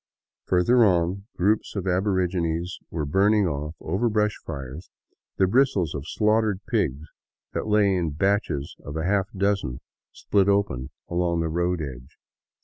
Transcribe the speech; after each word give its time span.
Further 0.47 0.83
on, 0.83 1.27
groups 1.37 1.75
of 1.75 1.85
aborigines 1.85 2.79
were 2.89 3.05
burning 3.05 3.45
off, 3.45 3.75
over 3.79 4.09
brush 4.09 4.35
fires, 4.43 4.89
the 5.37 5.45
bristles 5.45 5.93
of 5.93 6.07
slaughtered 6.07 6.59
pigs 6.65 7.07
that 7.53 7.67
lay 7.67 7.95
in 7.95 8.09
batches 8.09 8.75
of 8.83 8.97
a 8.97 9.05
half 9.05 9.27
dozen, 9.37 9.79
spHt 10.11 10.47
open, 10.47 10.85
at 11.07 11.13
the 11.15 11.49
road 11.49 11.81
edge. 11.83 12.17